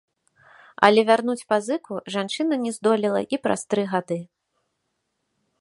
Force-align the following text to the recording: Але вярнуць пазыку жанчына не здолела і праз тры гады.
Але 0.87 1.03
вярнуць 1.09 1.43
пазыку 1.53 1.93
жанчына 2.15 2.55
не 2.65 2.71
здолела 2.81 3.21
і 3.37 3.43
праз 3.47 3.61
тры 3.75 3.83
гады. 3.93 4.19